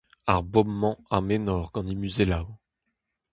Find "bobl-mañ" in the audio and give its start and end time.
0.51-0.97